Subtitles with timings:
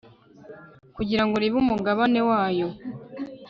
[0.95, 2.67] kugirango ribe umugabane wayo